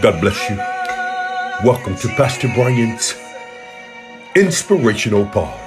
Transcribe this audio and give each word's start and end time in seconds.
God 0.00 0.20
bless 0.20 0.48
you. 0.48 0.56
Welcome 1.68 1.96
to 1.96 2.08
Pastor 2.10 2.46
Brian's 2.54 3.16
Inspirational 4.36 5.26
Pod. 5.26 5.58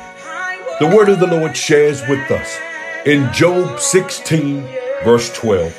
The 0.79 0.87
word 0.87 1.09
of 1.09 1.19
the 1.19 1.27
Lord 1.27 1.57
shares 1.57 2.01
with 2.07 2.31
us 2.31 2.57
in 3.05 3.29
Job 3.33 3.77
16, 3.77 4.61
verse 5.03 5.33
12. 5.33 5.75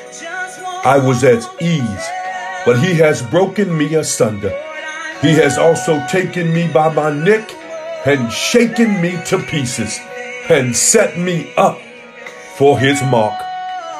I 0.84 0.98
was 0.98 1.24
at 1.24 1.42
ease, 1.62 2.06
but 2.66 2.78
he 2.78 2.92
has 2.96 3.22
broken 3.22 3.74
me 3.74 3.94
asunder. 3.94 4.50
He 5.22 5.32
has 5.32 5.56
also 5.56 6.04
taken 6.08 6.52
me 6.52 6.70
by 6.70 6.92
my 6.92 7.10
neck 7.10 7.50
and 8.04 8.30
shaken 8.30 9.00
me 9.00 9.18
to 9.28 9.38
pieces 9.38 9.98
and 10.50 10.76
set 10.76 11.18
me 11.18 11.54
up 11.56 11.80
for 12.58 12.78
his 12.78 13.02
mark. 13.04 13.32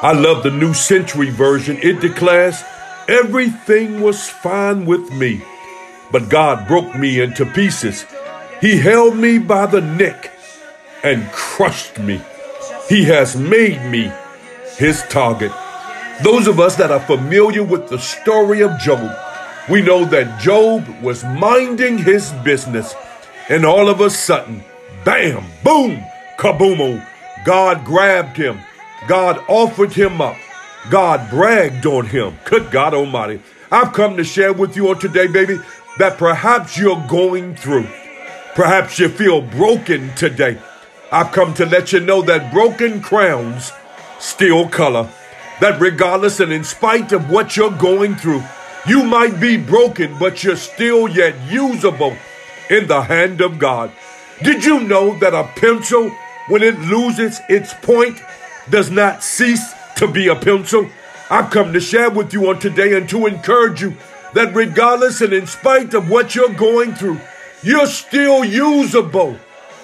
I 0.03 0.11
love 0.11 0.43
the 0.43 0.51
New 0.51 0.75
Century 0.75 1.31
Version. 1.31 1.79
It 1.81 2.01
declares, 2.01 2.61
Everything 3.07 3.99
was 3.99 4.29
fine 4.29 4.85
with 4.85 5.11
me, 5.11 5.43
but 6.11 6.29
God 6.29 6.67
broke 6.67 6.95
me 6.95 7.19
into 7.19 7.45
pieces. 7.45 8.05
He 8.61 8.77
held 8.77 9.17
me 9.17 9.39
by 9.39 9.65
the 9.65 9.81
neck 9.81 10.31
and 11.03 11.29
crushed 11.33 11.99
me. 11.99 12.21
He 12.87 13.03
has 13.05 13.35
made 13.35 13.83
me 13.91 14.09
his 14.77 15.03
target. 15.09 15.51
Those 16.23 16.47
of 16.47 16.61
us 16.61 16.77
that 16.77 16.91
are 16.91 16.99
familiar 17.01 17.63
with 17.63 17.89
the 17.89 17.99
story 17.99 18.61
of 18.61 18.79
Job, 18.79 19.13
we 19.69 19.81
know 19.81 20.05
that 20.05 20.39
Job 20.39 20.87
was 21.01 21.25
minding 21.25 21.97
his 21.97 22.31
business, 22.45 22.95
and 23.49 23.65
all 23.65 23.89
of 23.89 23.99
a 23.99 24.09
sudden, 24.09 24.63
bam, 25.03 25.43
boom, 25.61 26.01
kaboomo, 26.37 27.05
God 27.43 27.83
grabbed 27.83 28.37
him. 28.37 28.59
God 29.07 29.43
offered 29.49 29.91
him 29.91 30.21
up. 30.21 30.37
God 30.89 31.29
bragged 31.29 31.85
on 31.85 32.05
him. 32.05 32.37
Good 32.45 32.71
God 32.71 32.93
Almighty. 32.93 33.41
I've 33.71 33.93
come 33.93 34.17
to 34.17 34.23
share 34.23 34.53
with 34.53 34.75
you 34.75 34.89
on 34.89 34.99
today, 34.99 35.27
baby, 35.27 35.59
that 35.97 36.17
perhaps 36.17 36.77
you're 36.77 37.03
going 37.07 37.55
through. 37.55 37.87
Perhaps 38.53 38.99
you 38.99 39.09
feel 39.09 39.41
broken 39.41 40.13
today. 40.15 40.59
I've 41.11 41.31
come 41.31 41.53
to 41.55 41.65
let 41.65 41.93
you 41.93 41.99
know 41.99 42.21
that 42.23 42.53
broken 42.53 43.01
crowns 43.01 43.71
still 44.19 44.67
color. 44.67 45.09
That 45.61 45.79
regardless 45.79 46.39
and 46.39 46.51
in 46.51 46.63
spite 46.63 47.11
of 47.11 47.29
what 47.29 47.55
you're 47.55 47.71
going 47.71 48.15
through, 48.15 48.43
you 48.87 49.03
might 49.03 49.39
be 49.39 49.55
broken, 49.55 50.17
but 50.19 50.43
you're 50.43 50.55
still 50.55 51.07
yet 51.07 51.35
usable 51.49 52.17
in 52.69 52.87
the 52.87 53.01
hand 53.01 53.41
of 53.41 53.59
God. 53.59 53.91
Did 54.43 54.65
you 54.65 54.81
know 54.81 55.17
that 55.19 55.33
a 55.33 55.45
pencil, 55.59 56.09
when 56.49 56.63
it 56.63 56.77
loses 56.79 57.39
its 57.47 57.73
point, 57.73 58.21
does 58.69 58.91
not 58.91 59.23
cease 59.23 59.73
to 59.97 60.07
be 60.07 60.27
a 60.27 60.35
pencil? 60.35 60.89
I've 61.29 61.51
come 61.51 61.73
to 61.73 61.79
share 61.79 62.09
with 62.09 62.33
you 62.33 62.49
on 62.49 62.59
today 62.59 62.95
and 62.97 63.07
to 63.09 63.25
encourage 63.25 63.81
you 63.81 63.95
that 64.33 64.53
regardless 64.55 65.21
and 65.21 65.33
in 65.33 65.47
spite 65.47 65.93
of 65.93 66.09
what 66.09 66.35
you're 66.35 66.53
going 66.53 66.93
through, 66.93 67.19
you're 67.61 67.87
still 67.87 68.43
usable 68.43 69.37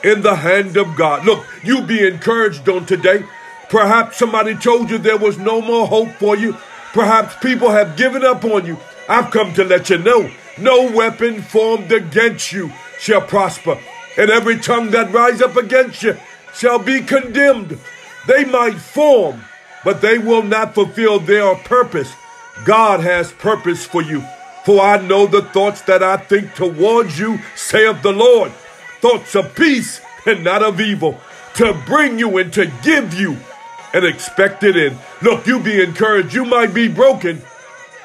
in 0.04 0.22
the 0.22 0.36
hand 0.36 0.78
of 0.78 0.96
God. 0.96 1.26
Look, 1.26 1.46
you 1.64 1.82
be 1.82 2.06
encouraged 2.08 2.68
on 2.70 2.86
today. 2.86 3.24
Perhaps 3.70 4.18
somebody 4.18 4.56
told 4.56 4.90
you 4.90 4.98
there 4.98 5.18
was 5.18 5.38
no 5.38 5.62
more 5.62 5.88
hope 5.88 6.12
for 6.14 6.36
you. 6.36 6.58
Perhaps 6.94 7.36
people 7.38 7.70
have 7.70 7.98
given 7.98 8.24
up 8.26 8.44
on 8.44 8.66
you. 8.66 8.78
I've 9.08 9.32
come 9.32 9.54
to 9.54 9.64
let 9.64 9.90
you 9.90 10.00
know 10.00 10.30
no 10.60 10.92
weapon 10.92 11.42
formed 11.42 11.92
against 11.92 12.52
you 12.52 12.72
shall 13.00 13.22
prosper, 13.22 13.80
and 14.18 14.30
every 14.30 14.60
tongue 14.60 14.92
that 14.92 15.14
rise 15.14 15.42
up 15.42 15.56
against 15.56 16.04
you 16.04 16.18
shall 16.54 16.80
be 16.80 17.02
condemned. 17.02 17.80
They 18.28 18.44
might 18.44 18.78
form, 18.78 19.42
but 19.84 20.02
they 20.02 20.18
will 20.18 20.44
not 20.44 20.74
fulfill 20.74 21.20
their 21.20 21.56
purpose. 21.56 22.14
God 22.66 23.00
has 23.00 23.32
purpose 23.32 23.86
for 23.86 24.02
you. 24.02 24.24
For 24.66 24.82
I 24.82 25.02
know 25.02 25.26
the 25.26 25.42
thoughts 25.42 25.82
that 25.84 26.04
I 26.04 26.18
think 26.18 26.54
towards 26.54 27.18
you, 27.18 27.40
saith 27.56 28.02
the 28.02 28.12
Lord. 28.12 28.52
Thoughts 29.02 29.36
of 29.36 29.56
peace 29.56 30.02
and 30.26 30.44
not 30.44 30.62
of 30.62 30.82
evil, 30.82 31.20
to 31.56 31.74
bring 31.86 32.20
you 32.20 32.38
and 32.38 32.52
to 32.54 32.72
give 32.84 33.14
you 33.14 33.38
an 33.94 34.06
expected 34.06 34.78
end. 34.78 35.00
Look, 35.22 35.48
you 35.48 35.60
be 35.60 35.82
encouraged. 35.82 36.34
You 36.34 36.46
might 36.46 36.74
be 36.74 36.88
broken, 36.88 37.42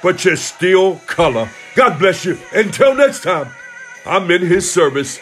but 0.03 0.25
you're 0.25 0.37
still 0.37 1.01
color. 1.07 1.51
God 1.75 1.99
bless 1.99 2.25
you. 2.25 2.39
Until 2.53 2.95
next 2.95 3.23
time, 3.23 3.49
I'm 4.07 4.31
in 4.31 4.43
his 4.43 4.71
service. 4.71 5.19